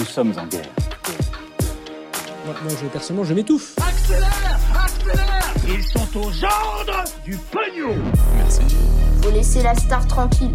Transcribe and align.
Nous 0.00 0.06
sommes 0.06 0.32
en 0.38 0.46
guerre. 0.46 0.64
Moi, 2.46 2.54
moi, 2.62 2.72
je, 2.80 2.86
personnellement, 2.86 3.24
je 3.28 3.34
m'étouffe. 3.34 3.74
Accélère 3.86 4.58
Accélère 4.82 5.54
Ils 5.68 5.84
sont 5.84 6.18
aux 6.18 6.42
ordres 6.42 7.04
du 7.22 7.36
pognon 7.36 7.94
Faut 9.22 9.30
laisser 9.30 9.62
la 9.62 9.74
star 9.74 10.06
tranquille. 10.06 10.54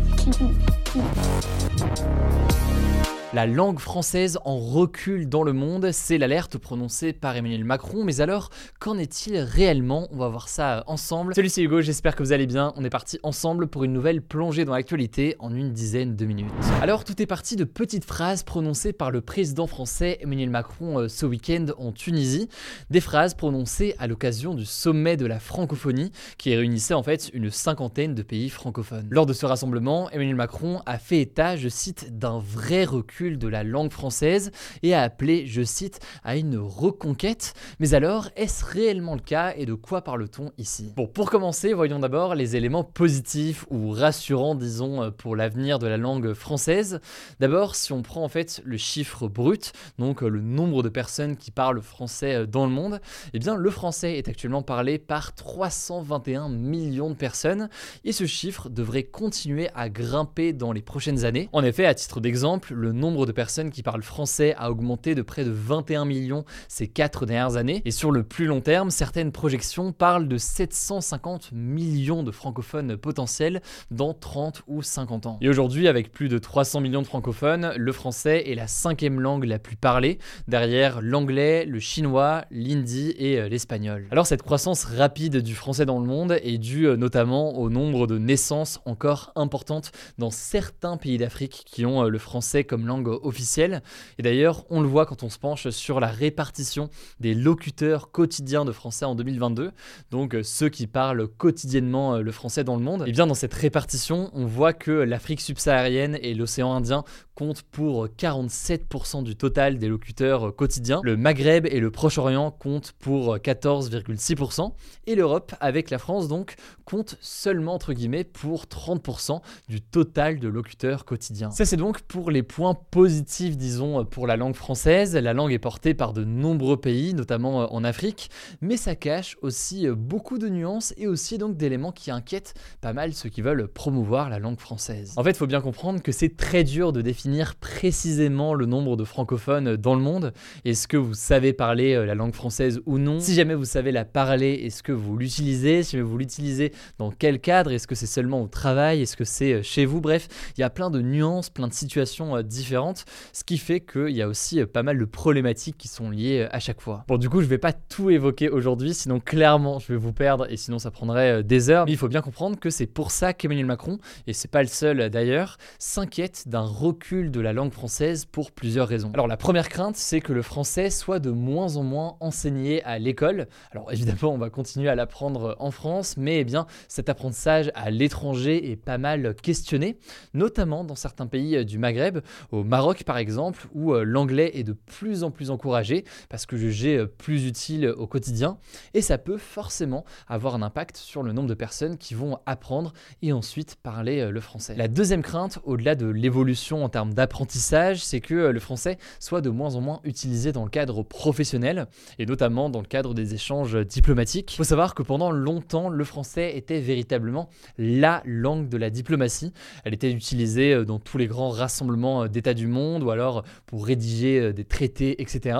La 3.35 3.45
langue 3.45 3.79
française 3.79 4.39
en 4.45 4.57
recul 4.57 5.27
dans 5.27 5.43
le 5.43 5.51
monde, 5.51 5.89
c'est 5.91 6.17
l'alerte 6.17 6.57
prononcée 6.57 7.11
par 7.11 7.35
Emmanuel 7.35 7.65
Macron. 7.65 8.05
Mais 8.05 8.21
alors, 8.21 8.49
qu'en 8.79 8.97
est-il 8.97 9.37
réellement? 9.39 10.07
On 10.11 10.19
va 10.19 10.29
voir 10.29 10.47
ça 10.47 10.85
ensemble. 10.87 11.35
Salut, 11.35 11.49
c'est 11.49 11.61
Hugo, 11.61 11.81
j'espère 11.81 12.15
que 12.15 12.23
vous 12.23 12.31
allez 12.31 12.47
bien. 12.47 12.71
On 12.77 12.85
est 12.85 12.89
parti 12.89 13.19
ensemble 13.23 13.67
pour 13.67 13.83
une 13.83 13.91
nouvelle 13.91 14.21
plongée 14.21 14.63
dans 14.63 14.71
l'actualité 14.71 15.35
en 15.39 15.53
une 15.53 15.73
dizaine 15.73 16.15
de 16.15 16.25
minutes. 16.25 16.53
Alors, 16.81 17.03
tout 17.03 17.21
est 17.21 17.25
parti 17.25 17.57
de 17.57 17.65
petites 17.65 18.05
phrases 18.05 18.43
prononcées 18.43 18.93
par 18.93 19.11
le 19.11 19.19
président 19.19 19.67
français 19.67 20.17
Emmanuel 20.21 20.49
Macron 20.49 21.01
euh, 21.01 21.09
ce 21.09 21.25
week-end 21.25 21.65
en 21.77 21.91
Tunisie. 21.91 22.47
Des 22.89 23.01
phrases 23.01 23.33
prononcées 23.33 23.95
à 23.99 24.07
l'occasion 24.07 24.53
du 24.53 24.63
sommet 24.63 25.17
de 25.17 25.25
la 25.25 25.41
francophonie 25.41 26.13
qui 26.37 26.55
réunissait 26.55 26.93
en 26.93 27.03
fait 27.03 27.31
une 27.33 27.51
cinquantaine 27.51 28.15
de 28.15 28.21
pays 28.21 28.49
francophones. 28.49 29.07
Lors 29.09 29.25
de 29.25 29.33
ce 29.33 29.45
rassemblement, 29.45 30.09
Emmanuel 30.11 30.37
Macron 30.37 30.81
a 30.85 30.97
fait 30.97 31.19
état, 31.19 31.57
je 31.57 31.67
cite, 31.67 32.17
d'un 32.17 32.39
vrai 32.39 32.85
recul 32.85 33.24
de 33.31 33.47
la 33.47 33.63
langue 33.63 33.91
française 33.91 34.51
et 34.83 34.93
a 34.93 35.01
appelé, 35.01 35.45
je 35.47 35.63
cite, 35.63 35.99
à 36.23 36.37
une 36.37 36.57
reconquête. 36.57 37.53
Mais 37.79 37.93
alors, 37.93 38.29
est-ce 38.35 38.63
réellement 38.63 39.15
le 39.15 39.21
cas 39.21 39.53
et 39.57 39.65
de 39.65 39.73
quoi 39.73 40.01
parle-t-on 40.01 40.51
ici? 40.57 40.93
Bon, 40.95 41.07
pour 41.07 41.29
commencer, 41.29 41.73
voyons 41.73 41.99
d'abord 41.99 42.35
les 42.35 42.55
éléments 42.55 42.83
positifs 42.83 43.65
ou 43.69 43.89
rassurants, 43.91 44.55
disons, 44.55 45.11
pour 45.11 45.35
l'avenir 45.35 45.79
de 45.79 45.87
la 45.87 45.97
langue 45.97 46.33
française. 46.33 46.99
D'abord, 47.39 47.75
si 47.75 47.91
on 47.91 48.01
prend 48.01 48.23
en 48.23 48.29
fait 48.29 48.61
le 48.63 48.77
chiffre 48.77 49.27
brut, 49.27 49.73
donc 49.97 50.21
le 50.21 50.41
nombre 50.41 50.83
de 50.83 50.89
personnes 50.89 51.35
qui 51.35 51.51
parlent 51.51 51.81
français 51.81 52.45
dans 52.47 52.65
le 52.65 52.71
monde, 52.71 52.99
eh 53.33 53.39
bien 53.39 53.55
le 53.55 53.69
français 53.69 54.17
est 54.17 54.27
actuellement 54.27 54.61
parlé 54.61 54.99
par 54.99 55.33
321 55.33 56.49
millions 56.49 57.09
de 57.09 57.15
personnes 57.15 57.69
et 58.03 58.11
ce 58.11 58.25
chiffre 58.25 58.69
devrait 58.69 59.03
continuer 59.03 59.69
à 59.75 59.89
grimper 59.89 60.53
dans 60.53 60.71
les 60.71 60.81
prochaines 60.81 61.25
années. 61.25 61.49
En 61.53 61.63
effet, 61.63 61.85
à 61.85 61.93
titre 61.93 62.19
d'exemple, 62.19 62.73
le 62.73 62.91
nombre 62.91 63.14
de 63.23 63.31
personnes 63.31 63.69
qui 63.69 63.83
parlent 63.83 64.03
français 64.03 64.53
a 64.57 64.69
augmenté 64.69 65.15
de 65.15 65.21
près 65.21 65.45
de 65.45 65.51
21 65.51 66.03
millions 66.03 66.43
ces 66.67 66.89
quatre 66.89 67.25
dernières 67.25 67.55
années. 67.55 67.81
Et 67.85 67.91
sur 67.91 68.11
le 68.11 68.23
plus 68.23 68.45
long 68.45 68.59
terme, 68.59 68.89
certaines 68.89 69.31
projections 69.31 69.93
parlent 69.93 70.27
de 70.27 70.37
750 70.37 71.53
millions 71.53 72.23
de 72.23 72.31
francophones 72.31 72.97
potentiels 72.97 73.61
dans 73.91 74.13
30 74.13 74.63
ou 74.67 74.81
50 74.81 75.25
ans. 75.27 75.37
Et 75.39 75.47
aujourd'hui, 75.47 75.87
avec 75.87 76.11
plus 76.11 76.27
de 76.27 76.37
300 76.37 76.81
millions 76.81 77.01
de 77.01 77.07
francophones, 77.07 77.73
le 77.77 77.91
français 77.93 78.49
est 78.49 78.55
la 78.55 78.67
cinquième 78.67 79.21
langue 79.21 79.45
la 79.45 79.59
plus 79.59 79.77
parlée, 79.77 80.19
derrière 80.47 81.01
l'anglais, 81.01 81.65
le 81.65 81.79
chinois, 81.79 82.43
l'hindi 82.51 83.13
et 83.17 83.39
euh, 83.39 83.47
l'espagnol. 83.47 84.07
Alors 84.11 84.27
cette 84.27 84.41
croissance 84.41 84.83
rapide 84.83 85.37
du 85.37 85.55
français 85.55 85.85
dans 85.85 85.99
le 85.99 86.05
monde 86.05 86.39
est 86.43 86.57
due 86.57 86.87
euh, 86.87 86.97
notamment 86.97 87.57
au 87.57 87.69
nombre 87.69 88.07
de 88.07 88.17
naissances 88.17 88.79
encore 88.85 89.31
importantes 89.35 89.91
dans 90.17 90.31
certains 90.31 90.97
pays 90.97 91.17
d'Afrique 91.17 91.63
qui 91.65 91.85
ont 91.85 92.03
euh, 92.03 92.09
le 92.09 92.17
français 92.17 92.63
comme 92.63 92.87
langue 92.87 93.04
officielle. 93.07 93.81
Et 94.17 94.23
d'ailleurs, 94.23 94.65
on 94.69 94.81
le 94.81 94.87
voit 94.87 95.05
quand 95.05 95.23
on 95.23 95.29
se 95.29 95.39
penche 95.39 95.69
sur 95.69 95.99
la 95.99 96.07
répartition 96.07 96.89
des 97.19 97.33
locuteurs 97.33 98.11
quotidiens 98.11 98.65
de 98.65 98.71
français 98.71 99.05
en 99.05 99.15
2022, 99.15 99.71
donc 100.11 100.35
euh, 100.35 100.43
ceux 100.43 100.69
qui 100.69 100.87
parlent 100.87 101.27
quotidiennement 101.27 102.15
euh, 102.15 102.21
le 102.21 102.31
français 102.31 102.63
dans 102.63 102.75
le 102.75 102.83
monde. 102.83 103.03
Et 103.07 103.11
bien 103.11 103.27
dans 103.27 103.33
cette 103.33 103.53
répartition, 103.53 104.29
on 104.33 104.45
voit 104.45 104.73
que 104.73 104.91
l'Afrique 104.91 105.41
subsaharienne 105.41 106.17
et 106.21 106.33
l'océan 106.33 106.73
Indien 106.73 107.03
comptent 107.35 107.63
pour 107.63 108.07
47% 108.07 109.23
du 109.23 109.35
total 109.35 109.77
des 109.77 109.89
locuteurs 109.89 110.47
euh, 110.47 110.51
quotidiens. 110.51 111.01
Le 111.03 111.17
Maghreb 111.17 111.65
et 111.65 111.79
le 111.79 111.91
Proche-Orient 111.91 112.49
comptent 112.51 112.93
pour 112.93 113.35
14,6%. 113.35 114.71
Et 115.05 115.15
l'Europe, 115.15 115.53
avec 115.59 115.89
la 115.89 115.97
France 115.97 116.27
donc, 116.27 116.55
compte 116.85 117.17
seulement 117.19 117.73
entre 117.73 117.93
guillemets 117.93 118.23
pour 118.23 118.65
30% 118.65 119.41
du 119.67 119.81
total 119.81 120.39
de 120.39 120.47
locuteurs 120.47 121.03
quotidiens. 121.03 121.51
Ça 121.51 121.65
c'est 121.65 121.77
donc 121.77 122.01
pour 122.01 122.31
les 122.31 122.43
points 122.43 122.73
positifs, 122.73 123.57
disons, 123.57 124.05
pour 124.05 124.27
la 124.27 124.37
langue 124.37 124.55
française. 124.55 125.15
La 125.15 125.33
langue 125.33 125.51
est 125.51 125.59
portée 125.59 125.93
par 125.93 126.13
de 126.13 126.23
nombreux 126.23 126.77
pays, 126.77 127.13
notamment 127.13 127.63
euh, 127.63 127.67
en 127.69 127.83
Afrique, 127.83 128.29
mais 128.61 128.77
ça 128.77 128.95
cache 128.95 129.37
aussi 129.41 129.87
euh, 129.87 129.95
beaucoup 129.95 130.37
de 130.37 130.47
nuances 130.47 130.93
et 130.97 131.07
aussi 131.07 131.37
donc 131.37 131.57
d'éléments 131.57 131.91
qui 131.91 132.11
inquiètent 132.11 132.53
pas 132.79 132.93
mal 132.93 133.13
ceux 133.13 133.29
qui 133.29 133.41
veulent 133.41 133.67
promouvoir 133.67 134.29
la 134.29 134.39
langue 134.39 134.59
française. 134.59 135.13
En 135.17 135.23
fait, 135.23 135.31
il 135.31 135.37
faut 135.37 135.47
bien 135.47 135.61
comprendre 135.61 136.01
que 136.01 136.13
c'est 136.13 136.37
très 136.37 136.63
dur 136.63 136.93
de 136.93 137.01
définir 137.01 137.24
précisément 137.59 138.53
le 138.53 138.65
nombre 138.65 138.97
de 138.97 139.03
francophones 139.03 139.75
dans 139.77 139.95
le 139.95 140.01
monde. 140.01 140.33
Est-ce 140.63 140.87
que 140.87 140.97
vous 140.97 141.13
savez 141.13 141.53
parler 141.53 141.93
euh, 141.93 142.05
la 142.05 142.15
langue 142.15 142.33
française 142.33 142.81
ou 142.85 142.97
non? 142.97 143.19
Si 143.19 143.33
jamais 143.33 143.55
vous 143.55 143.65
savez 143.65 143.91
la 143.91 144.05
parler, 144.05 144.53
est-ce 144.63 144.83
que 144.83 144.91
vous 144.91 145.17
l'utilisez? 145.17 145.83
Si 145.83 145.99
vous 145.99 146.17
l'utilisez, 146.17 146.71
dans 146.97 147.11
quel 147.11 147.39
cadre? 147.39 147.71
Est-ce 147.71 147.87
que 147.87 147.95
c'est 147.95 148.05
seulement 148.05 148.41
au 148.41 148.47
travail? 148.47 149.01
Est-ce 149.01 149.17
que 149.17 149.25
c'est 149.25 149.63
chez 149.63 149.85
vous? 149.85 150.01
Bref, 150.01 150.27
il 150.57 150.61
y 150.61 150.63
a 150.63 150.69
plein 150.69 150.89
de 150.89 151.01
nuances, 151.01 151.49
plein 151.49 151.67
de 151.67 151.73
situations 151.73 152.41
différentes, 152.41 153.05
ce 153.31 153.43
qui 153.43 153.57
fait 153.57 153.79
qu'il 153.79 154.09
y 154.09 154.21
a 154.21 154.27
aussi 154.27 154.59
euh, 154.59 154.65
pas 154.65 154.83
mal 154.83 154.97
de 154.97 155.05
problématiques 155.05 155.77
qui 155.77 155.87
sont 155.87 156.09
liées 156.09 156.41
euh, 156.41 156.49
à 156.51 156.59
chaque 156.59 156.81
fois. 156.81 157.05
Bon, 157.07 157.17
du 157.17 157.29
coup, 157.29 157.41
je 157.41 157.47
vais 157.47 157.57
pas 157.57 157.73
tout 157.73 158.09
évoquer 158.09 158.49
aujourd'hui, 158.49 158.93
sinon 158.93 159.19
clairement 159.19 159.79
je 159.79 159.93
vais 159.93 159.97
vous 159.97 160.13
perdre 160.13 160.45
et 160.51 160.57
sinon 160.57 160.79
ça 160.79 160.91
prendrait 160.91 161.39
euh, 161.39 161.43
des 161.43 161.69
heures. 161.69 161.85
Mais 161.85 161.91
il 161.93 161.97
faut 161.97 162.07
bien 162.07 162.21
comprendre 162.21 162.59
que 162.59 162.69
c'est 162.69 162.87
pour 162.87 163.11
ça 163.11 163.33
qu'Emmanuel 163.33 163.65
Macron, 163.65 163.99
et 164.27 164.33
c'est 164.33 164.51
pas 164.51 164.61
le 164.61 164.67
seul 164.67 165.09
d'ailleurs, 165.09 165.57
s'inquiète 165.79 166.47
d'un 166.47 166.65
recul 166.65 167.14
de 167.23 167.39
la 167.39 167.53
langue 167.53 167.71
française 167.71 168.25
pour 168.25 168.51
plusieurs 168.51 168.87
raisons. 168.87 169.11
Alors 169.13 169.27
la 169.27 169.37
première 169.37 169.69
crainte, 169.69 169.95
c'est 169.95 170.19
que 170.19 170.33
le 170.33 170.41
français 170.41 170.89
soit 170.89 171.19
de 171.19 171.31
moins 171.31 171.77
en 171.77 171.83
moins 171.83 172.17
enseigné 172.19 172.83
à 172.83 172.99
l'école. 172.99 173.47
Alors 173.71 173.91
évidemment, 173.91 174.33
on 174.33 174.37
va 174.37 174.49
continuer 174.49 174.89
à 174.89 174.95
l'apprendre 174.95 175.55
en 175.59 175.71
France, 175.71 176.17
mais 176.17 176.41
eh 176.41 176.43
bien 176.43 176.67
cet 176.87 177.09
apprentissage 177.09 177.71
à 177.75 177.89
l'étranger 177.89 178.71
est 178.71 178.75
pas 178.75 178.97
mal 178.97 179.35
questionné, 179.35 179.97
notamment 180.33 180.83
dans 180.83 180.95
certains 180.95 181.27
pays 181.27 181.65
du 181.65 181.77
Maghreb 181.77 182.19
au 182.51 182.63
Maroc 182.63 183.03
par 183.03 183.17
exemple, 183.17 183.67
où 183.73 183.93
euh, 183.93 184.03
l'anglais 184.03 184.51
est 184.55 184.63
de 184.63 184.73
plus 184.73 185.23
en 185.23 185.31
plus 185.31 185.51
encouragé 185.51 186.03
parce 186.29 186.45
que 186.45 186.57
jugé 186.57 186.97
euh, 186.97 187.07
plus 187.07 187.47
utile 187.47 187.87
au 187.97 188.07
quotidien, 188.07 188.57
et 188.93 189.01
ça 189.01 189.17
peut 189.17 189.37
forcément 189.37 190.05
avoir 190.27 190.55
un 190.55 190.61
impact 190.61 190.97
sur 190.97 191.23
le 191.23 191.31
nombre 191.31 191.47
de 191.47 191.53
personnes 191.53 191.97
qui 191.97 192.13
vont 192.13 192.39
apprendre 192.45 192.93
et 193.21 193.31
ensuite 193.31 193.75
parler 193.75 194.19
euh, 194.19 194.31
le 194.31 194.41
français. 194.41 194.75
La 194.75 194.87
deuxième 194.87 195.21
crainte, 195.21 195.59
au-delà 195.63 195.95
de 195.95 196.07
l'évolution 196.07 196.83
en 196.83 196.89
termes 196.89 197.04
d'apprentissage, 197.13 198.03
c'est 198.03 198.21
que 198.21 198.33
le 198.33 198.59
français 198.59 198.97
soit 199.19 199.41
de 199.41 199.49
moins 199.49 199.75
en 199.75 199.81
moins 199.81 199.99
utilisé 200.03 200.51
dans 200.51 200.63
le 200.63 200.69
cadre 200.69 201.03
professionnel, 201.03 201.87
et 202.19 202.25
notamment 202.25 202.69
dans 202.69 202.81
le 202.81 202.87
cadre 202.87 203.13
des 203.13 203.33
échanges 203.33 203.77
diplomatiques. 203.85 204.53
Il 204.53 204.57
faut 204.57 204.63
savoir 204.63 204.95
que 204.95 205.03
pendant 205.03 205.31
longtemps, 205.31 205.89
le 205.89 206.03
français 206.03 206.57
était 206.57 206.79
véritablement 206.79 207.49
la 207.77 208.21
langue 208.25 208.69
de 208.69 208.77
la 208.77 208.89
diplomatie. 208.89 209.53
Elle 209.83 209.93
était 209.93 210.11
utilisée 210.11 210.85
dans 210.85 210.99
tous 210.99 211.17
les 211.17 211.27
grands 211.27 211.49
rassemblements 211.49 212.27
d'état 212.27 212.53
du 212.53 212.67
monde 212.67 213.03
ou 213.03 213.09
alors 213.09 213.43
pour 213.65 213.85
rédiger 213.85 214.39
euh, 214.39 214.53
des 214.53 214.65
traités, 214.65 215.21
etc. 215.21 215.57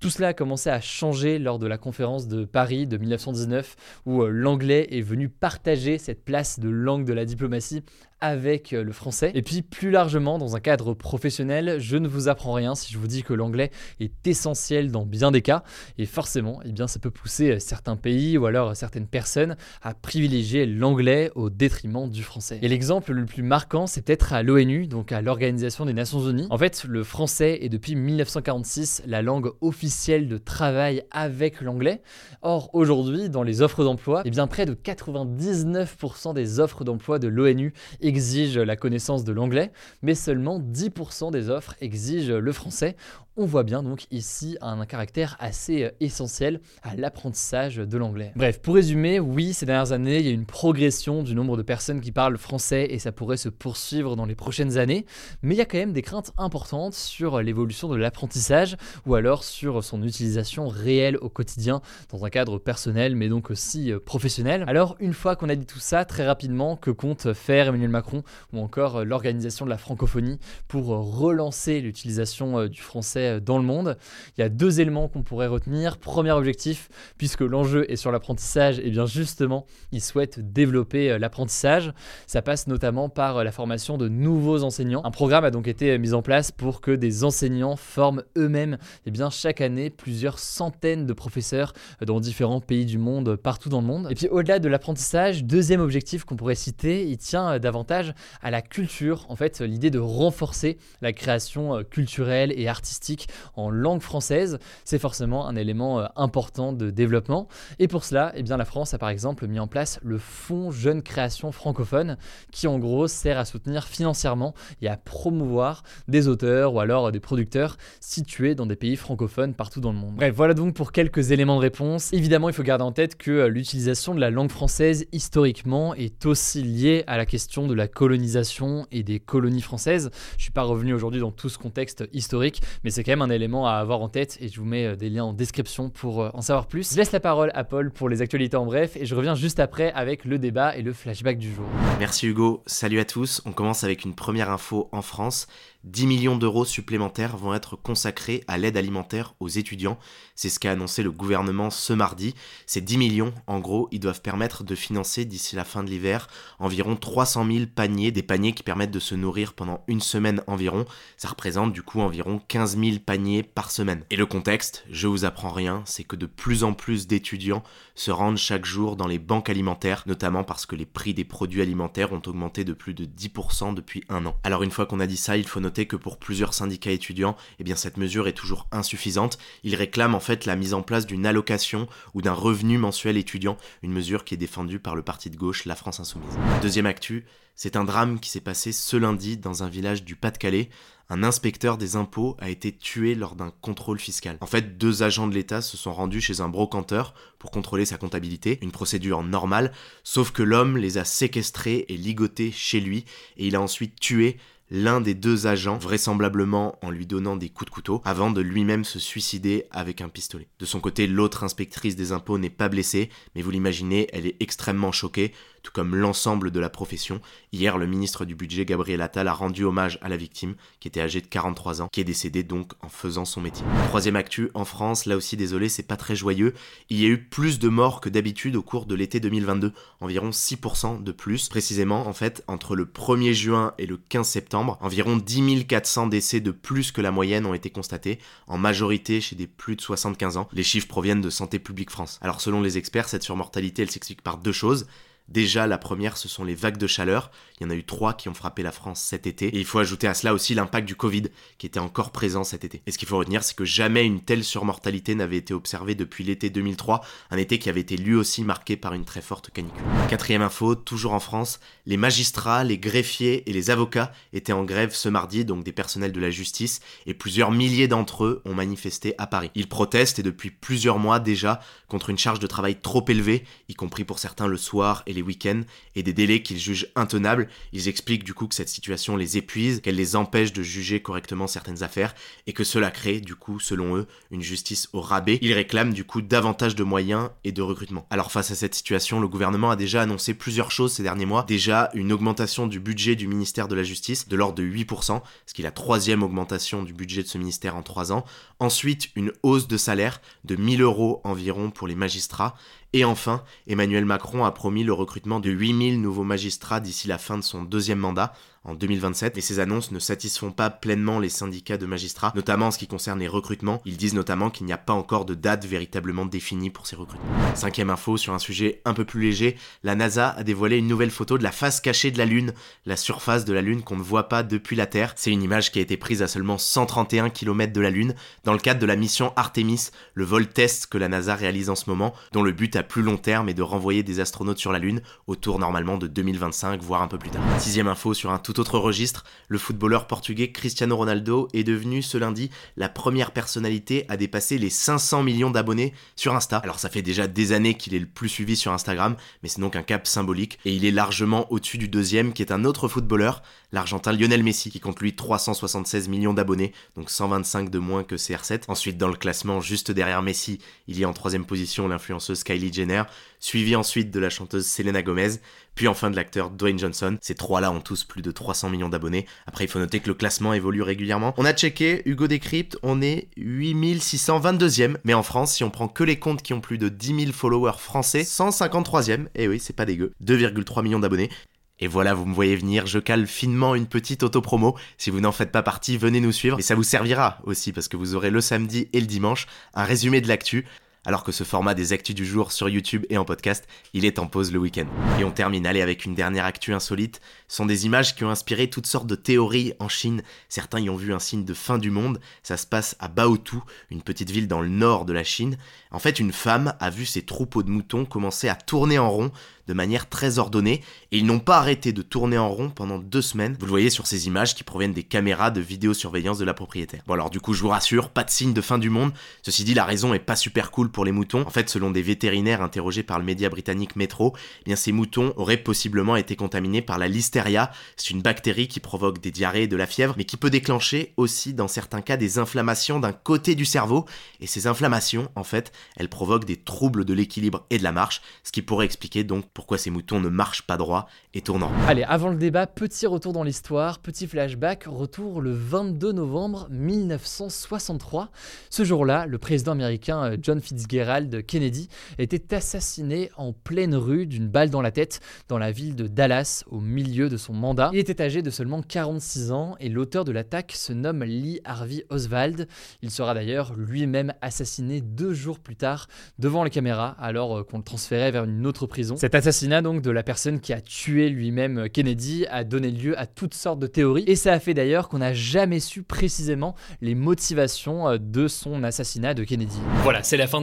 Tout 0.00 0.10
cela 0.10 0.28
a 0.28 0.32
commencé 0.32 0.70
à 0.70 0.80
changer 0.80 1.38
lors 1.38 1.58
de 1.58 1.66
la 1.66 1.78
conférence 1.78 2.28
de 2.28 2.44
Paris 2.44 2.86
de 2.86 2.96
1919 2.96 3.76
où 4.06 4.22
euh, 4.22 4.28
l'anglais 4.28 4.88
est 4.90 5.02
venu 5.02 5.28
partager 5.28 5.98
cette 5.98 6.24
place 6.24 6.58
de 6.58 6.68
langue 6.68 7.04
de 7.04 7.12
la 7.12 7.24
diplomatie 7.24 7.82
avec 8.20 8.72
euh, 8.72 8.82
le 8.82 8.92
français. 8.92 9.30
Et 9.34 9.42
puis 9.42 9.62
plus 9.62 9.90
largement, 9.90 10.38
dans 10.38 10.56
un 10.56 10.60
cadre 10.60 10.94
professionnel, 10.94 11.76
je 11.78 11.96
ne 11.96 12.08
vous 12.08 12.28
apprends 12.28 12.52
rien 12.52 12.74
si 12.74 12.92
je 12.92 12.98
vous 12.98 13.06
dis 13.06 13.22
que 13.22 13.34
l'anglais 13.34 13.70
est 14.00 14.26
essentiel 14.26 14.90
dans 14.90 15.04
bien 15.04 15.30
des 15.30 15.42
cas. 15.42 15.62
Et 15.98 16.06
forcément, 16.06 16.60
eh 16.64 16.72
bien, 16.72 16.86
ça 16.86 16.98
peut 16.98 17.10
pousser 17.10 17.52
euh, 17.52 17.58
certains 17.58 17.96
pays 17.96 18.38
ou 18.38 18.46
alors 18.46 18.74
certaines 18.76 19.06
personnes 19.06 19.56
à 19.82 19.94
privilégier 19.94 20.66
l'anglais 20.66 21.30
au 21.34 21.50
détriment 21.50 22.08
du 22.08 22.22
français. 22.22 22.58
Et 22.62 22.68
l'exemple 22.68 23.12
le 23.12 23.26
plus 23.26 23.42
marquant, 23.42 23.86
c'est 23.86 24.02
peut-être 24.02 24.32
à 24.32 24.42
l'ONU, 24.42 24.86
donc 24.86 25.12
à 25.12 25.20
l'Organisation 25.20 25.84
des 25.84 25.92
Nations 25.92 26.28
Unies. 26.28 26.46
En 26.50 26.58
fait, 26.58 26.84
le 26.84 27.04
français 27.04 27.58
est 27.62 27.68
depuis 27.68 27.94
1946 27.94 29.02
la 29.06 29.22
langue 29.22 29.50
officielle 29.60 30.28
de 30.28 30.38
travail 30.38 31.02
avec 31.10 31.60
l'anglais. 31.60 32.02
Or, 32.42 32.70
aujourd'hui, 32.72 33.28
dans 33.28 33.42
les 33.42 33.62
offres 33.62 33.84
d'emploi, 33.84 34.22
eh 34.24 34.30
bien, 34.30 34.46
près 34.46 34.66
de 34.66 34.74
99% 34.74 36.34
des 36.34 36.60
offres 36.60 36.84
d'emploi 36.84 37.18
de 37.18 37.28
l'ONU 37.28 37.72
exigent 38.06 38.62
la 38.64 38.76
connaissance 38.76 39.24
de 39.24 39.32
l'anglais, 39.32 39.72
mais 40.02 40.14
seulement 40.14 40.60
10% 40.60 41.30
des 41.30 41.50
offres 41.50 41.74
exigent 41.80 42.38
le 42.38 42.52
français 42.52 42.96
on 43.38 43.44
voit 43.44 43.64
bien 43.64 43.82
donc 43.82 44.06
ici 44.10 44.56
un 44.62 44.86
caractère 44.86 45.36
assez 45.40 45.84
euh, 45.84 45.90
essentiel 46.00 46.60
à 46.82 46.96
l'apprentissage 46.96 47.76
de 47.76 47.98
l'anglais. 47.98 48.32
Bref, 48.34 48.60
pour 48.60 48.76
résumer, 48.76 49.20
oui, 49.20 49.52
ces 49.52 49.66
dernières 49.66 49.92
années, 49.92 50.18
il 50.20 50.26
y 50.26 50.30
a 50.30 50.32
une 50.32 50.46
progression 50.46 51.22
du 51.22 51.34
nombre 51.34 51.56
de 51.58 51.62
personnes 51.62 52.00
qui 52.00 52.12
parlent 52.12 52.38
français 52.38 52.86
et 52.90 52.98
ça 52.98 53.12
pourrait 53.12 53.36
se 53.36 53.50
poursuivre 53.50 54.16
dans 54.16 54.24
les 54.24 54.34
prochaines 54.34 54.78
années, 54.78 55.04
mais 55.42 55.54
il 55.54 55.58
y 55.58 55.60
a 55.60 55.66
quand 55.66 55.76
même 55.76 55.92
des 55.92 56.02
craintes 56.02 56.32
importantes 56.38 56.94
sur 56.94 57.42
l'évolution 57.42 57.88
de 57.88 57.96
l'apprentissage 57.96 58.76
ou 59.04 59.14
alors 59.14 59.44
sur 59.44 59.84
son 59.84 60.02
utilisation 60.02 60.68
réelle 60.68 61.18
au 61.18 61.28
quotidien 61.28 61.82
dans 62.10 62.24
un 62.24 62.30
cadre 62.30 62.58
personnel 62.58 63.16
mais 63.16 63.28
donc 63.28 63.50
aussi 63.50 63.92
euh, 63.92 64.00
professionnel. 64.00 64.64
Alors, 64.66 64.96
une 64.98 65.12
fois 65.12 65.36
qu'on 65.36 65.50
a 65.50 65.56
dit 65.56 65.66
tout 65.66 65.78
ça, 65.78 66.06
très 66.06 66.26
rapidement, 66.26 66.76
que 66.76 66.90
compte 66.90 67.34
faire 67.34 67.68
Emmanuel 67.68 67.90
Macron 67.96 68.22
ou 68.52 68.60
encore 68.60 68.98
euh, 68.98 69.04
l'organisation 69.04 69.64
de 69.64 69.70
la 69.70 69.78
francophonie 69.78 70.38
pour 70.68 70.86
relancer 70.86 71.80
l'utilisation 71.80 72.66
du 72.68 72.80
français 72.80 73.36
euh, 73.36 73.40
dans 73.40 73.58
le 73.58 73.64
monde. 73.64 73.96
Il 74.36 74.40
y 74.40 74.44
a 74.44 74.48
deux 74.48 74.80
éléments 74.80 75.08
qu'on 75.08 75.22
pourrait 75.22 75.46
retenir. 75.46 75.98
Premier 75.98 76.32
objectif, 76.32 76.88
puisque 77.18 77.40
l'enjeu 77.40 77.90
est 77.90 77.96
sur 77.96 78.10
l'apprentissage, 78.10 78.78
et 78.78 78.82
eh 78.86 78.90
bien 78.90 79.06
justement, 79.06 79.66
ils 79.92 80.00
souhaitent 80.02 80.40
développer 80.40 81.10
euh, 81.10 81.18
l'apprentissage. 81.18 81.92
Ça 82.26 82.42
passe 82.42 82.66
notamment 82.66 83.08
par 83.08 83.38
euh, 83.38 83.44
la 83.44 83.52
formation 83.52 83.98
de 83.98 84.08
nouveaux 84.08 84.62
enseignants. 84.62 85.02
Un 85.04 85.10
programme 85.10 85.44
a 85.44 85.50
donc 85.50 85.68
été 85.68 85.98
mis 85.98 86.12
en 86.12 86.22
place 86.22 86.50
pour 86.50 86.80
que 86.80 86.90
des 86.90 87.24
enseignants 87.24 87.76
forment 87.76 88.22
eux-mêmes 88.36 88.74
et 88.74 89.06
eh 89.06 89.10
bien 89.10 89.30
chaque 89.30 89.60
année 89.60 89.90
plusieurs 89.90 90.38
centaines 90.38 91.06
de 91.06 91.12
professeurs 91.12 91.72
dans 92.04 92.20
différents 92.20 92.60
pays 92.60 92.86
du 92.86 92.98
monde, 92.98 93.36
partout 93.36 93.68
dans 93.68 93.80
le 93.80 93.86
monde. 93.86 94.08
Et 94.10 94.14
puis 94.14 94.28
au-delà 94.28 94.58
de 94.58 94.68
l'apprentissage, 94.68 95.44
deuxième 95.44 95.80
objectif 95.80 96.24
qu'on 96.24 96.36
pourrait 96.36 96.54
citer, 96.54 97.06
il 97.08 97.18
tient 97.18 97.58
davantage 97.58 97.85
à 97.90 98.50
la 98.50 98.62
culture. 98.62 99.26
En 99.28 99.36
fait, 99.36 99.60
l'idée 99.60 99.90
de 99.90 99.98
renforcer 99.98 100.78
la 101.02 101.12
création 101.12 101.82
culturelle 101.84 102.52
et 102.56 102.68
artistique 102.68 103.28
en 103.54 103.70
langue 103.70 104.02
française, 104.02 104.58
c'est 104.84 104.98
forcément 104.98 105.46
un 105.46 105.56
élément 105.56 106.00
euh, 106.00 106.06
important 106.16 106.72
de 106.72 106.90
développement. 106.90 107.48
Et 107.78 107.88
pour 107.88 108.04
cela, 108.04 108.32
eh 108.34 108.42
bien, 108.42 108.56
la 108.56 108.64
France 108.64 108.94
a 108.94 108.98
par 108.98 109.08
exemple 109.08 109.46
mis 109.46 109.58
en 109.58 109.66
place 109.66 109.98
le 110.02 110.18
Fonds 110.18 110.70
Jeune 110.70 111.02
Création 111.02 111.52
Francophone, 111.52 112.16
qui 112.52 112.66
en 112.66 112.78
gros 112.78 113.08
sert 113.08 113.38
à 113.38 113.44
soutenir 113.44 113.84
financièrement 113.84 114.54
et 114.82 114.88
à 114.88 114.96
promouvoir 114.96 115.82
des 116.08 116.28
auteurs 116.28 116.74
ou 116.74 116.80
alors 116.80 117.12
des 117.12 117.20
producteurs 117.20 117.76
situés 118.00 118.54
dans 118.54 118.66
des 118.66 118.76
pays 118.76 118.96
francophones 118.96 119.54
partout 119.54 119.80
dans 119.80 119.92
le 119.92 119.98
monde. 119.98 120.16
Bref, 120.16 120.34
voilà 120.34 120.54
donc 120.54 120.74
pour 120.74 120.92
quelques 120.92 121.30
éléments 121.30 121.56
de 121.56 121.62
réponse. 121.62 122.12
Évidemment, 122.12 122.48
il 122.48 122.54
faut 122.54 122.62
garder 122.62 122.84
en 122.84 122.92
tête 122.92 123.16
que 123.16 123.30
euh, 123.30 123.48
l'utilisation 123.48 124.14
de 124.14 124.20
la 124.20 124.30
langue 124.30 124.50
française 124.50 125.06
historiquement 125.12 125.94
est 125.94 126.26
aussi 126.26 126.62
liée 126.62 127.04
à 127.06 127.16
la 127.16 127.26
question 127.26 127.66
de 127.66 127.74
la 127.76 127.88
colonisation 127.88 128.86
et 128.90 129.02
des 129.02 129.20
colonies 129.20 129.62
françaises. 129.62 130.10
Je 130.36 130.42
suis 130.42 130.52
pas 130.52 130.62
revenu 130.62 130.92
aujourd'hui 130.94 131.20
dans 131.20 131.30
tout 131.30 131.48
ce 131.48 131.58
contexte 131.58 132.04
historique, 132.12 132.62
mais 132.82 132.90
c'est 132.90 133.04
quand 133.04 133.12
même 133.12 133.22
un 133.22 133.30
élément 133.30 133.66
à 133.68 133.74
avoir 133.74 134.00
en 134.00 134.08
tête 134.08 134.38
et 134.40 134.48
je 134.48 134.58
vous 134.58 134.66
mets 134.66 134.86
euh, 134.86 134.96
des 134.96 135.10
liens 135.10 135.24
en 135.24 135.32
description 135.32 135.90
pour 135.90 136.22
euh, 136.22 136.30
en 136.34 136.40
savoir 136.40 136.66
plus. 136.66 136.92
Je 136.92 136.96
laisse 136.96 137.12
la 137.12 137.20
parole 137.20 137.50
à 137.54 137.64
Paul 137.64 137.90
pour 137.90 138.08
les 138.08 138.22
actualités 138.22 138.56
en 138.56 138.66
bref 138.66 138.96
et 138.96 139.06
je 139.06 139.14
reviens 139.14 139.34
juste 139.34 139.60
après 139.60 139.92
avec 139.92 140.24
le 140.24 140.38
débat 140.38 140.76
et 140.76 140.82
le 140.82 140.92
flashback 140.92 141.38
du 141.38 141.52
jour. 141.52 141.66
Merci 141.98 142.26
Hugo, 142.26 142.62
salut 142.66 142.98
à 142.98 143.04
tous. 143.04 143.42
On 143.44 143.52
commence 143.52 143.84
avec 143.84 144.04
une 144.04 144.14
première 144.14 144.50
info 144.50 144.88
en 144.92 145.02
France. 145.02 145.46
10 145.86 146.06
millions 146.08 146.36
d'euros 146.36 146.64
supplémentaires 146.64 147.36
vont 147.36 147.54
être 147.54 147.76
consacrés 147.76 148.42
à 148.48 148.58
l'aide 148.58 148.76
alimentaire 148.76 149.34
aux 149.38 149.48
étudiants. 149.48 149.98
C'est 150.34 150.48
ce 150.48 150.58
qu'a 150.58 150.72
annoncé 150.72 151.04
le 151.04 151.12
gouvernement 151.12 151.70
ce 151.70 151.92
mardi. 151.92 152.34
Ces 152.66 152.80
10 152.80 152.98
millions, 152.98 153.32
en 153.46 153.60
gros, 153.60 153.88
ils 153.92 154.00
doivent 154.00 154.20
permettre 154.20 154.64
de 154.64 154.74
financer 154.74 155.24
d'ici 155.24 155.54
la 155.54 155.64
fin 155.64 155.84
de 155.84 155.90
l'hiver 155.90 156.26
environ 156.58 156.96
300 156.96 157.46
000 157.46 157.64
paniers, 157.72 158.10
des 158.10 158.24
paniers 158.24 158.52
qui 158.52 158.64
permettent 158.64 158.90
de 158.90 158.98
se 158.98 159.14
nourrir 159.14 159.52
pendant 159.52 159.84
une 159.86 160.00
semaine 160.00 160.42
environ. 160.48 160.86
Ça 161.16 161.28
représente 161.28 161.72
du 161.72 161.82
coup 161.82 162.00
environ 162.00 162.40
15 162.48 162.78
000 162.78 162.96
paniers 163.04 163.44
par 163.44 163.70
semaine. 163.70 164.02
Et 164.10 164.16
le 164.16 164.26
contexte, 164.26 164.84
je 164.90 165.06
vous 165.06 165.24
apprends 165.24 165.50
rien, 165.50 165.82
c'est 165.84 166.04
que 166.04 166.16
de 166.16 166.26
plus 166.26 166.64
en 166.64 166.72
plus 166.72 167.06
d'étudiants 167.06 167.62
se 167.94 168.10
rendent 168.10 168.38
chaque 168.38 168.64
jour 168.64 168.96
dans 168.96 169.06
les 169.06 169.20
banques 169.20 169.50
alimentaires, 169.50 170.02
notamment 170.06 170.42
parce 170.42 170.66
que 170.66 170.74
les 170.74 170.84
prix 170.84 171.14
des 171.14 171.24
produits 171.24 171.62
alimentaires 171.62 172.12
ont 172.12 172.22
augmenté 172.26 172.64
de 172.64 172.72
plus 172.72 172.92
de 172.92 173.04
10% 173.04 173.74
depuis 173.74 174.02
un 174.08 174.26
an. 174.26 174.36
Alors 174.42 174.64
une 174.64 174.72
fois 174.72 174.86
qu'on 174.86 175.00
a 175.00 175.06
dit 175.06 175.16
ça, 175.16 175.36
il 175.36 175.46
faut 175.46 175.60
noter 175.60 175.75
que 175.84 175.96
pour 175.96 176.16
plusieurs 176.18 176.54
syndicats 176.54 176.92
étudiants, 176.92 177.36
eh 177.58 177.74
cette 177.74 177.98
mesure 177.98 178.28
est 178.28 178.32
toujours 178.32 178.66
insuffisante. 178.72 179.36
Ils 179.62 179.74
réclament 179.74 180.14
en 180.14 180.20
fait 180.20 180.46
la 180.46 180.56
mise 180.56 180.72
en 180.72 180.80
place 180.80 181.06
d'une 181.06 181.26
allocation 181.26 181.88
ou 182.14 182.22
d'un 182.22 182.32
revenu 182.32 182.78
mensuel 182.78 183.18
étudiant, 183.18 183.58
une 183.82 183.92
mesure 183.92 184.24
qui 184.24 184.32
est 184.32 184.38
défendue 184.38 184.78
par 184.78 184.96
le 184.96 185.02
parti 185.02 185.28
de 185.28 185.36
gauche 185.36 185.66
La 185.66 185.76
France 185.76 186.00
Insoumise. 186.00 186.38
Deuxième 186.62 186.86
actu, 186.86 187.26
c'est 187.54 187.76
un 187.76 187.84
drame 187.84 188.20
qui 188.20 188.30
s'est 188.30 188.40
passé 188.40 188.70
ce 188.70 188.96
lundi 188.96 189.38
dans 189.38 189.62
un 189.62 189.68
village 189.68 190.04
du 190.04 190.14
Pas-de-Calais. 190.14 190.68
Un 191.08 191.22
inspecteur 191.22 191.78
des 191.78 191.96
impôts 191.96 192.36
a 192.38 192.50
été 192.50 192.72
tué 192.72 193.14
lors 193.14 193.34
d'un 193.36 193.50
contrôle 193.62 193.98
fiscal. 193.98 194.36
En 194.40 194.46
fait, 194.46 194.76
deux 194.76 195.02
agents 195.02 195.26
de 195.26 195.34
l'État 195.34 195.62
se 195.62 195.76
sont 195.76 195.94
rendus 195.94 196.20
chez 196.20 196.40
un 196.40 196.48
brocanteur 196.48 197.14
pour 197.38 197.50
contrôler 197.50 197.86
sa 197.86 197.96
comptabilité, 197.96 198.58
une 198.60 198.72
procédure 198.72 199.22
normale, 199.22 199.72
sauf 200.02 200.32
que 200.32 200.42
l'homme 200.42 200.76
les 200.76 200.98
a 200.98 201.04
séquestrés 201.04 201.86
et 201.88 201.96
ligotés 201.96 202.50
chez 202.52 202.80
lui 202.80 203.04
et 203.36 203.46
il 203.46 203.56
a 203.56 203.60
ensuite 203.62 203.98
tué 204.00 204.36
l'un 204.70 205.00
des 205.00 205.14
deux 205.14 205.46
agents, 205.46 205.78
vraisemblablement 205.78 206.78
en 206.82 206.90
lui 206.90 207.06
donnant 207.06 207.36
des 207.36 207.48
coups 207.48 207.70
de 207.70 207.74
couteau, 207.74 208.02
avant 208.04 208.30
de 208.30 208.40
lui-même 208.40 208.84
se 208.84 208.98
suicider 208.98 209.64
avec 209.70 210.00
un 210.00 210.08
pistolet. 210.08 210.48
De 210.58 210.66
son 210.66 210.80
côté, 210.80 211.06
l'autre 211.06 211.44
inspectrice 211.44 211.96
des 211.96 212.12
impôts 212.12 212.38
n'est 212.38 212.50
pas 212.50 212.68
blessée, 212.68 213.10
mais 213.34 213.42
vous 213.42 213.50
l'imaginez, 213.50 214.08
elle 214.12 214.26
est 214.26 214.36
extrêmement 214.40 214.92
choquée, 214.92 215.32
tout 215.66 215.72
comme 215.72 215.96
l'ensemble 215.96 216.52
de 216.52 216.60
la 216.60 216.70
profession. 216.70 217.20
Hier, 217.52 217.76
le 217.76 217.88
ministre 217.88 218.24
du 218.24 218.36
Budget, 218.36 218.64
Gabriel 218.64 219.02
Attal, 219.02 219.26
a 219.26 219.32
rendu 219.32 219.64
hommage 219.64 219.98
à 220.00 220.08
la 220.08 220.16
victime, 220.16 220.54
qui 220.78 220.86
était 220.86 221.00
âgée 221.00 221.20
de 221.20 221.26
43 221.26 221.82
ans, 221.82 221.88
qui 221.90 222.00
est 222.00 222.04
décédée 222.04 222.44
donc 222.44 222.72
en 222.82 222.88
faisant 222.88 223.24
son 223.24 223.40
métier. 223.40 223.66
Troisième 223.88 224.14
actu, 224.14 224.48
en 224.54 224.64
France, 224.64 225.06
là 225.06 225.16
aussi 225.16 225.36
désolé, 225.36 225.68
c'est 225.68 225.82
pas 225.82 225.96
très 225.96 226.14
joyeux. 226.14 226.54
Il 226.88 227.00
y 227.00 227.04
a 227.04 227.08
eu 227.08 227.18
plus 227.18 227.58
de 227.58 227.68
morts 227.68 228.00
que 228.00 228.08
d'habitude 228.08 228.54
au 228.54 228.62
cours 228.62 228.86
de 228.86 228.94
l'été 228.94 229.18
2022, 229.18 229.72
environ 230.00 230.30
6% 230.30 231.02
de 231.02 231.12
plus. 231.12 231.48
Précisément, 231.48 232.06
en 232.06 232.12
fait, 232.12 232.44
entre 232.46 232.76
le 232.76 232.84
1er 232.84 233.32
juin 233.32 233.74
et 233.76 233.86
le 233.86 233.96
15 233.96 234.24
septembre, 234.24 234.78
environ 234.80 235.16
10 235.16 235.66
400 235.66 236.06
décès 236.06 236.38
de 236.38 236.52
plus 236.52 236.92
que 236.92 237.00
la 237.00 237.10
moyenne 237.10 237.44
ont 237.44 237.54
été 237.54 237.70
constatés, 237.70 238.20
en 238.46 238.56
majorité 238.56 239.20
chez 239.20 239.34
des 239.34 239.48
plus 239.48 239.74
de 239.74 239.80
75 239.80 240.36
ans. 240.36 240.48
Les 240.52 240.62
chiffres 240.62 240.86
proviennent 240.86 241.20
de 241.20 241.30
Santé 241.30 241.58
publique 241.58 241.90
France. 241.90 242.20
Alors 242.22 242.40
selon 242.40 242.62
les 242.62 242.78
experts, 242.78 243.08
cette 243.08 243.24
surmortalité, 243.24 243.82
elle 243.82 243.90
s'explique 243.90 244.22
par 244.22 244.38
deux 244.38 244.52
choses. 244.52 244.86
Déjà, 245.28 245.66
la 245.66 245.78
première, 245.78 246.16
ce 246.16 246.28
sont 246.28 246.44
les 246.44 246.54
vagues 246.54 246.76
de 246.76 246.86
chaleur. 246.86 247.30
Il 247.58 247.64
y 247.64 247.66
en 247.66 247.70
a 247.70 247.74
eu 247.74 247.84
trois 247.84 248.14
qui 248.14 248.28
ont 248.28 248.34
frappé 248.34 248.62
la 248.62 248.70
France 248.70 249.00
cet 249.00 249.26
été. 249.26 249.46
Et 249.46 249.58
il 249.58 249.64
faut 249.64 249.80
ajouter 249.80 250.06
à 250.06 250.14
cela 250.14 250.32
aussi 250.32 250.54
l'impact 250.54 250.86
du 250.86 250.94
Covid, 250.94 251.24
qui 251.58 251.66
était 251.66 251.80
encore 251.80 252.12
présent 252.12 252.44
cet 252.44 252.64
été. 252.64 252.82
Et 252.86 252.92
ce 252.92 252.98
qu'il 252.98 253.08
faut 253.08 253.18
retenir, 253.18 253.42
c'est 253.42 253.56
que 253.56 253.64
jamais 253.64 254.04
une 254.04 254.20
telle 254.20 254.44
surmortalité 254.44 255.14
n'avait 255.14 255.38
été 255.38 255.52
observée 255.52 255.96
depuis 255.96 256.22
l'été 256.22 256.48
2003, 256.48 257.00
un 257.30 257.36
été 257.38 257.58
qui 257.58 257.68
avait 257.68 257.80
été 257.80 257.96
lui 257.96 258.14
aussi 258.14 258.44
marqué 258.44 258.76
par 258.76 258.94
une 258.94 259.04
très 259.04 259.20
forte 259.20 259.50
canicule. 259.50 259.82
Quatrième 260.08 260.42
info, 260.42 260.76
toujours 260.76 261.12
en 261.12 261.20
France, 261.20 261.58
les 261.86 261.96
magistrats, 261.96 262.62
les 262.62 262.78
greffiers 262.78 263.48
et 263.50 263.52
les 263.52 263.70
avocats 263.70 264.12
étaient 264.32 264.52
en 264.52 264.64
grève 264.64 264.94
ce 264.94 265.08
mardi, 265.08 265.44
donc 265.44 265.64
des 265.64 265.72
personnels 265.72 266.12
de 266.12 266.20
la 266.20 266.30
justice, 266.30 266.80
et 267.06 267.14
plusieurs 267.14 267.50
milliers 267.50 267.88
d'entre 267.88 268.24
eux 268.24 268.42
ont 268.44 268.54
manifesté 268.54 269.14
à 269.18 269.26
Paris. 269.26 269.50
Ils 269.56 269.68
protestent, 269.68 270.20
et 270.20 270.22
depuis 270.22 270.50
plusieurs 270.50 270.98
mois 270.98 271.18
déjà, 271.18 271.60
contre 271.88 272.10
une 272.10 272.18
charge 272.18 272.38
de 272.38 272.46
travail 272.46 272.76
trop 272.80 273.04
élevée, 273.08 273.44
y 273.68 273.74
compris 273.74 274.04
pour 274.04 274.20
certains 274.20 274.46
le 274.46 274.56
soir 274.56 275.02
et 275.06 275.15
les 275.16 275.22
week-ends 275.22 275.62
et 275.96 276.02
des 276.02 276.12
délais 276.12 276.42
qu'ils 276.42 276.58
jugent 276.58 276.88
intenables. 276.94 277.48
Ils 277.72 277.88
expliquent 277.88 278.24
du 278.24 278.34
coup 278.34 278.46
que 278.46 278.54
cette 278.54 278.68
situation 278.68 279.16
les 279.16 279.36
épuise, 279.36 279.80
qu'elle 279.80 279.96
les 279.96 280.14
empêche 280.14 280.52
de 280.52 280.62
juger 280.62 281.00
correctement 281.00 281.46
certaines 281.46 281.82
affaires 281.82 282.14
et 282.46 282.52
que 282.52 282.64
cela 282.64 282.90
crée 282.90 283.20
du 283.20 283.34
coup, 283.34 283.58
selon 283.58 283.96
eux, 283.96 284.06
une 284.30 284.42
justice 284.42 284.88
au 284.92 285.00
rabais. 285.00 285.38
Ils 285.42 285.52
réclament 285.52 285.92
du 285.92 286.04
coup 286.04 286.22
davantage 286.22 286.76
de 286.76 286.84
moyens 286.84 287.30
et 287.44 287.52
de 287.52 287.62
recrutement. 287.62 288.06
Alors 288.10 288.30
face 288.30 288.50
à 288.50 288.54
cette 288.54 288.74
situation, 288.74 289.20
le 289.20 289.28
gouvernement 289.28 289.70
a 289.70 289.76
déjà 289.76 290.02
annoncé 290.02 290.34
plusieurs 290.34 290.70
choses 290.70 290.92
ces 290.92 291.02
derniers 291.02 291.26
mois. 291.26 291.44
Déjà 291.44 291.90
une 291.94 292.12
augmentation 292.12 292.66
du 292.66 292.78
budget 292.78 293.16
du 293.16 293.26
ministère 293.26 293.68
de 293.68 293.74
la 293.74 293.82
Justice 293.82 294.28
de 294.28 294.36
l'ordre 294.36 294.56
de 294.56 294.62
8%, 294.64 295.22
ce 295.46 295.54
qui 295.54 295.62
est 295.62 295.64
la 295.64 295.70
troisième 295.70 296.22
augmentation 296.22 296.82
du 296.82 296.92
budget 296.92 297.22
de 297.22 297.28
ce 297.28 297.38
ministère 297.38 297.76
en 297.76 297.82
trois 297.82 298.12
ans. 298.12 298.24
Ensuite, 298.60 299.10
une 299.16 299.32
hausse 299.42 299.68
de 299.68 299.76
salaire 299.76 300.20
de 300.44 300.56
1000 300.56 300.82
euros 300.82 301.20
environ 301.24 301.70
pour 301.70 301.88
les 301.88 301.94
magistrats 301.94 302.56
et 302.96 303.04
enfin, 303.04 303.42
Emmanuel 303.66 304.06
Macron 304.06 304.46
a 304.46 304.52
promis 304.52 304.82
le 304.82 304.94
recrutement 304.94 305.38
de 305.38 305.50
8000 305.50 306.00
nouveaux 306.00 306.24
magistrats 306.24 306.80
d'ici 306.80 307.08
la 307.08 307.18
fin 307.18 307.36
de 307.36 307.44
son 307.44 307.62
deuxième 307.62 307.98
mandat. 307.98 308.32
en 308.66 308.74
2027. 308.74 309.36
Mais 309.36 309.40
ces 309.40 309.60
annonces 309.60 309.92
ne 309.92 309.98
satisfont 309.98 310.50
pas 310.50 310.70
pleinement 310.70 311.18
les 311.18 311.28
syndicats 311.28 311.78
de 311.78 311.86
magistrats, 311.86 312.32
notamment 312.34 312.66
en 312.66 312.70
ce 312.70 312.78
qui 312.78 312.86
concerne 312.86 313.20
les 313.20 313.28
recrutements. 313.28 313.80
Ils 313.84 313.96
disent 313.96 314.14
notamment 314.14 314.50
qu'il 314.50 314.66
n'y 314.66 314.72
a 314.72 314.78
pas 314.78 314.92
encore 314.92 315.24
de 315.24 315.34
date 315.34 315.64
véritablement 315.64 316.26
définie 316.26 316.70
pour 316.70 316.86
ces 316.86 316.96
recrutements. 316.96 317.24
Cinquième 317.54 317.90
info 317.90 318.16
sur 318.16 318.34
un 318.34 318.38
sujet 318.38 318.82
un 318.84 318.94
peu 318.94 319.04
plus 319.04 319.22
léger, 319.22 319.56
la 319.82 319.94
NASA 319.94 320.30
a 320.30 320.42
dévoilé 320.42 320.78
une 320.78 320.88
nouvelle 320.88 321.10
photo 321.10 321.38
de 321.38 321.42
la 321.42 321.52
face 321.52 321.80
cachée 321.80 322.10
de 322.10 322.18
la 322.18 322.26
Lune, 322.26 322.52
la 322.84 322.96
surface 322.96 323.44
de 323.44 323.52
la 323.52 323.62
Lune 323.62 323.82
qu'on 323.82 323.96
ne 323.96 324.02
voit 324.02 324.28
pas 324.28 324.42
depuis 324.42 324.76
la 324.76 324.86
Terre. 324.86 325.12
C'est 325.16 325.30
une 325.30 325.42
image 325.42 325.70
qui 325.70 325.78
a 325.78 325.82
été 325.82 325.96
prise 325.96 326.22
à 326.22 326.28
seulement 326.28 326.58
131 326.58 327.30
km 327.30 327.72
de 327.72 327.80
la 327.80 327.90
Lune 327.90 328.14
dans 328.44 328.52
le 328.52 328.58
cadre 328.58 328.80
de 328.80 328.86
la 328.86 328.96
mission 328.96 329.32
Artemis, 329.36 329.90
le 330.14 330.24
vol 330.24 330.48
test 330.48 330.86
que 330.86 330.98
la 330.98 331.08
NASA 331.08 331.34
réalise 331.34 331.70
en 331.70 331.76
ce 331.76 331.88
moment, 331.88 332.14
dont 332.32 332.42
le 332.42 332.52
but 332.52 332.74
à 332.76 332.82
plus 332.86 333.02
long 333.02 333.16
terme 333.16 333.48
est 333.48 333.54
de 333.54 333.62
renvoyer 333.62 334.02
des 334.02 334.20
astronautes 334.20 334.58
sur 334.58 334.72
la 334.72 334.78
Lune 334.78 335.02
autour 335.26 335.58
normalement 335.58 335.98
de 335.98 336.06
2025, 336.06 336.80
voire 336.82 337.02
un 337.02 337.08
peu 337.08 337.18
plus 337.18 337.30
tard. 337.30 337.42
Sixième 337.58 337.88
info 337.88 338.14
sur 338.14 338.30
un 338.30 338.38
tout 338.38 338.60
autre 338.60 338.78
registre, 338.78 339.24
le 339.48 339.58
footballeur 339.58 340.06
portugais 340.06 340.52
Cristiano 340.52 340.96
Ronaldo 340.96 341.48
est 341.52 341.64
devenu 341.64 342.02
ce 342.02 342.18
lundi 342.18 342.50
la 342.76 342.88
première 342.88 343.30
personnalité 343.30 344.06
à 344.08 344.16
dépasser 344.16 344.58
les 344.58 344.70
500 344.70 345.22
millions 345.22 345.50
d'abonnés 345.50 345.92
sur 346.14 346.34
Insta. 346.34 346.58
Alors 346.58 346.78
ça 346.78 346.88
fait 346.88 347.02
déjà 347.02 347.26
des 347.26 347.52
années 347.52 347.74
qu'il 347.74 347.94
est 347.94 347.98
le 347.98 348.06
plus 348.06 348.28
suivi 348.28 348.56
sur 348.56 348.72
Instagram, 348.72 349.16
mais 349.42 349.48
c'est 349.48 349.60
donc 349.60 349.76
un 349.76 349.82
cap 349.82 350.06
symbolique, 350.06 350.58
et 350.64 350.72
il 350.72 350.84
est 350.84 350.90
largement 350.90 351.50
au-dessus 351.52 351.78
du 351.78 351.88
deuxième 351.88 352.32
qui 352.32 352.42
est 352.42 352.52
un 352.52 352.64
autre 352.64 352.88
footballeur, 352.88 353.42
l'Argentin 353.72 354.12
Lionel 354.12 354.42
Messi, 354.42 354.70
qui 354.70 354.80
compte 354.80 355.00
lui 355.00 355.14
376 355.14 356.08
millions 356.08 356.34
d'abonnés, 356.34 356.72
donc 356.96 357.10
125 357.10 357.70
de 357.70 357.78
moins 357.78 358.04
que 358.04 358.14
CR7. 358.14 358.62
Ensuite 358.68 358.98
dans 358.98 359.08
le 359.08 359.16
classement, 359.16 359.60
juste 359.60 359.90
derrière 359.90 360.22
Messi, 360.22 360.58
il 360.88 360.98
y 360.98 361.04
a 361.04 361.08
en 361.08 361.12
troisième 361.12 361.44
position 361.44 361.88
l'influenceuse 361.88 362.44
Kylie 362.44 362.72
Jenner, 362.72 363.02
suivi 363.40 363.76
ensuite 363.76 364.10
de 364.10 364.20
la 364.20 364.30
chanteuse 364.30 364.66
Selena 364.66 365.02
Gomez, 365.02 365.40
puis 365.74 365.88
enfin 365.88 366.10
de 366.10 366.16
l'acteur 366.16 366.50
Dwayne 366.50 366.78
Johnson. 366.78 367.16
Ces 367.20 367.34
trois-là 367.34 367.70
ont 367.70 367.80
tous 367.80 368.04
plus 368.04 368.22
de 368.22 368.30
300 368.30 368.70
millions 368.70 368.88
d'abonnés. 368.88 369.26
Après, 369.46 369.64
il 369.64 369.68
faut 369.68 369.78
noter 369.78 370.00
que 370.00 370.08
le 370.08 370.14
classement 370.14 370.54
évolue 370.54 370.82
régulièrement. 370.82 371.34
On 371.36 371.44
a 371.44 371.52
checké, 371.52 372.02
Hugo 372.06 372.26
Décrypte, 372.26 372.78
on 372.82 373.02
est 373.02 373.28
8622e, 373.36 374.96
mais 375.04 375.14
en 375.14 375.22
France, 375.22 375.54
si 375.54 375.64
on 375.64 375.70
prend 375.70 375.88
que 375.88 376.02
les 376.02 376.18
comptes 376.18 376.42
qui 376.42 376.54
ont 376.54 376.60
plus 376.60 376.78
de 376.78 376.88
10 376.88 377.20
000 377.20 377.32
followers 377.32 377.78
français, 377.78 378.22
153e, 378.22 379.26
et 379.34 379.48
oui, 379.48 379.60
c'est 379.60 379.76
pas 379.76 379.84
dégueu, 379.84 380.12
2,3 380.24 380.82
millions 380.82 380.98
d'abonnés. 380.98 381.30
Et 381.78 381.88
voilà, 381.88 382.14
vous 382.14 382.24
me 382.24 382.34
voyez 382.34 382.56
venir, 382.56 382.86
je 382.86 382.98
cale 382.98 383.26
finement 383.26 383.74
une 383.74 383.86
petite 383.86 384.22
auto-promo. 384.22 384.76
Si 384.96 385.10
vous 385.10 385.20
n'en 385.20 385.32
faites 385.32 385.52
pas 385.52 385.62
partie, 385.62 385.98
venez 385.98 386.20
nous 386.20 386.32
suivre. 386.32 386.58
Et 386.58 386.62
ça 386.62 386.74
vous 386.74 386.82
servira 386.82 387.38
aussi, 387.44 387.72
parce 387.72 387.88
que 387.88 387.96
vous 387.98 388.14
aurez 388.14 388.30
le 388.30 388.40
samedi 388.40 388.88
et 388.92 389.00
le 389.00 389.06
dimanche 389.06 389.46
un 389.74 389.84
résumé 389.84 390.20
de 390.20 390.28
l'actu 390.28 390.66
alors 391.06 391.22
que 391.22 391.32
ce 391.32 391.44
format 391.44 391.74
des 391.74 391.92
actus 391.92 392.16
du 392.16 392.26
jour 392.26 392.50
sur 392.50 392.68
YouTube 392.68 393.06
et 393.08 393.16
en 393.16 393.24
podcast, 393.24 393.66
il 393.94 394.04
est 394.04 394.18
en 394.18 394.26
pause 394.26 394.52
le 394.52 394.58
week-end. 394.58 394.86
Et 395.20 395.24
on 395.24 395.30
termine, 395.30 395.64
allez, 395.64 395.80
avec 395.80 396.04
une 396.04 396.16
dernière 396.16 396.44
actu 396.44 396.74
insolite. 396.74 397.20
Ce 397.46 397.56
sont 397.56 397.64
des 397.64 397.86
images 397.86 398.16
qui 398.16 398.24
ont 398.24 398.30
inspiré 398.30 398.68
toutes 398.68 398.88
sortes 398.88 399.06
de 399.06 399.14
théories 399.14 399.72
en 399.78 399.88
Chine. 399.88 400.22
Certains 400.48 400.80
y 400.80 400.90
ont 400.90 400.96
vu 400.96 401.14
un 401.14 401.20
signe 401.20 401.44
de 401.44 401.54
fin 401.54 401.78
du 401.78 401.90
monde. 401.90 402.20
Ça 402.42 402.56
se 402.56 402.66
passe 402.66 402.96
à 402.98 403.06
Baotou, 403.06 403.62
une 403.90 404.02
petite 404.02 404.30
ville 404.30 404.48
dans 404.48 404.60
le 404.60 404.68
nord 404.68 405.04
de 405.04 405.12
la 405.12 405.22
Chine. 405.22 405.56
En 405.92 406.00
fait, 406.00 406.18
une 406.18 406.32
femme 406.32 406.74
a 406.80 406.90
vu 406.90 407.06
ses 407.06 407.22
troupeaux 407.22 407.62
de 407.62 407.70
moutons 407.70 408.04
commencer 408.04 408.48
à 408.48 408.56
tourner 408.56 408.98
en 408.98 409.08
rond 409.08 409.30
de 409.66 409.74
manière 409.74 410.08
très 410.08 410.38
ordonnée, 410.38 410.82
et 411.12 411.18
ils 411.18 411.26
n'ont 411.26 411.40
pas 411.40 411.58
arrêté 411.58 411.92
de 411.92 412.02
tourner 412.02 412.38
en 412.38 412.48
rond 412.48 412.70
pendant 412.70 412.98
deux 412.98 413.22
semaines. 413.22 413.56
Vous 413.58 413.66
le 413.66 413.70
voyez 413.70 413.90
sur 413.90 414.06
ces 414.06 414.26
images 414.26 414.54
qui 414.54 414.62
proviennent 414.62 414.92
des 414.92 415.02
caméras 415.02 415.50
de 415.50 415.60
vidéosurveillance 415.60 416.38
de 416.38 416.44
la 416.44 416.54
propriétaire. 416.54 417.02
Bon 417.06 417.14
alors 417.14 417.30
du 417.30 417.40
coup, 417.40 417.52
je 417.52 417.62
vous 417.62 417.68
rassure, 417.68 418.10
pas 418.10 418.24
de 418.24 418.30
signe 418.30 418.52
de 418.52 418.60
fin 418.60 418.78
du 418.78 418.90
monde. 418.90 419.12
Ceci 419.42 419.64
dit, 419.64 419.74
la 419.74 419.84
raison 419.84 420.14
est 420.14 420.20
pas 420.20 420.36
super 420.36 420.70
cool 420.70 420.90
pour 420.96 421.04
les 421.04 421.12
moutons. 421.12 421.42
En 421.46 421.50
fait, 421.50 421.68
selon 421.68 421.90
des 421.90 422.00
vétérinaires 422.00 422.62
interrogés 422.62 423.02
par 423.02 423.18
le 423.18 423.24
média 423.26 423.50
britannique 423.50 423.96
Metro, 423.96 424.34
eh 424.60 424.64
bien 424.64 424.76
ces 424.76 424.92
moutons 424.92 425.34
auraient 425.36 425.58
possiblement 425.58 426.16
été 426.16 426.36
contaminés 426.36 426.80
par 426.80 426.96
la 426.96 427.06
listeria. 427.06 427.70
C'est 427.98 428.12
une 428.12 428.22
bactérie 428.22 428.66
qui 428.66 428.80
provoque 428.80 429.20
des 429.20 429.30
diarrhées 429.30 429.64
et 429.64 429.68
de 429.68 429.76
la 429.76 429.86
fièvre, 429.86 430.14
mais 430.16 430.24
qui 430.24 430.38
peut 430.38 430.48
déclencher 430.48 431.12
aussi 431.18 431.52
dans 431.52 431.68
certains 431.68 432.00
cas 432.00 432.16
des 432.16 432.38
inflammations 432.38 432.98
d'un 432.98 433.12
côté 433.12 433.54
du 433.54 433.66
cerveau. 433.66 434.06
Et 434.40 434.46
ces 434.46 434.66
inflammations, 434.66 435.28
en 435.36 435.44
fait, 435.44 435.70
elles 435.98 436.08
provoquent 436.08 436.46
des 436.46 436.56
troubles 436.56 437.04
de 437.04 437.12
l'équilibre 437.12 437.66
et 437.68 437.76
de 437.76 437.84
la 437.84 437.92
marche, 437.92 438.22
ce 438.42 438.50
qui 438.50 438.62
pourrait 438.62 438.86
expliquer 438.86 439.22
donc 439.22 439.44
pourquoi 439.52 439.76
ces 439.76 439.90
moutons 439.90 440.18
ne 440.18 440.30
marchent 440.30 440.62
pas 440.62 440.78
droit 440.78 441.10
et 441.34 441.42
tournant. 441.42 441.70
Allez, 441.88 442.04
avant 442.04 442.30
le 442.30 442.36
débat, 442.36 442.66
petit 442.66 443.06
retour 443.06 443.34
dans 443.34 443.42
l'histoire, 443.42 443.98
petit 443.98 444.26
flashback, 444.26 444.84
retour 444.86 445.42
le 445.42 445.52
22 445.52 446.12
novembre 446.12 446.68
1963. 446.70 448.30
Ce 448.70 448.82
jour-là, 448.82 449.26
le 449.26 449.36
président 449.36 449.72
américain 449.72 450.24
euh, 450.24 450.36
John 450.40 450.58
Fitzgerald 450.76 451.46
Kennedy 451.46 451.88
était 452.18 452.54
assassiné 452.54 453.30
en 453.38 453.54
pleine 453.54 453.94
rue 453.94 454.26
d'une 454.26 454.48
balle 454.48 454.68
dans 454.68 454.82
la 454.82 454.90
tête 454.90 455.20
dans 455.48 455.58
la 455.58 455.72
ville 455.72 455.96
de 455.96 456.06
Dallas 456.06 456.64
au 456.70 456.80
milieu 456.80 457.30
de 457.30 457.38
son 457.38 457.54
mandat. 457.54 457.88
Il 457.94 457.98
était 457.98 458.20
âgé 458.20 458.42
de 458.42 458.50
seulement 458.50 458.82
46 458.82 459.52
ans 459.52 459.76
et 459.80 459.88
l'auteur 459.88 460.26
de 460.26 460.32
l'attaque 460.32 460.72
se 460.72 460.92
nomme 460.92 461.24
Lee 461.24 461.60
Harvey 461.64 462.04
Oswald. 462.10 462.68
Il 463.00 463.10
sera 463.10 463.32
d'ailleurs 463.32 463.74
lui-même 463.74 464.34
assassiné 464.42 465.00
deux 465.00 465.32
jours 465.32 465.60
plus 465.60 465.76
tard 465.76 466.08
devant 466.38 466.62
les 466.62 466.70
caméras 466.70 467.16
alors 467.18 467.58
euh, 467.58 467.62
qu'on 467.62 467.78
le 467.78 467.84
transférait 467.84 468.30
vers 468.30 468.44
une 468.44 468.66
autre 468.66 468.86
prison. 468.86 469.16
Cet 469.16 469.34
assassinat 469.34 469.80
donc 469.80 470.02
de 470.02 470.10
la 470.10 470.22
personne 470.22 470.60
qui 470.60 470.74
a 470.74 470.82
tué 470.82 471.30
lui-même 471.30 471.88
Kennedy 471.88 472.46
a 472.50 472.64
donné 472.64 472.90
lieu 472.90 473.18
à 473.18 473.26
toutes 473.26 473.54
sortes 473.54 473.78
de 473.78 473.86
théories 473.86 474.24
et 474.26 474.36
ça 474.36 474.52
a 474.52 474.60
fait 474.60 474.74
d'ailleurs 474.74 475.08
qu'on 475.08 475.18
n'a 475.18 475.32
jamais 475.32 475.80
su 475.80 476.02
précisément 476.02 476.74
les 477.00 477.14
motivations 477.14 478.08
euh, 478.08 478.18
de 478.18 478.46
son 478.46 478.84
assassinat 478.84 479.32
de 479.32 479.42
Kennedy. 479.42 479.78
Voilà, 480.02 480.22
c'est 480.22 480.36
la 480.36 480.46
fin 480.46 480.60